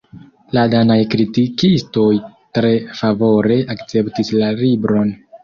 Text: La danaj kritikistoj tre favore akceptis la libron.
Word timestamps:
La 0.57 0.61
danaj 0.69 0.95
kritikistoj 1.13 2.07
tre 2.59 2.73
favore 3.01 3.61
akceptis 3.77 4.35
la 4.41 4.51
libron. 4.65 5.15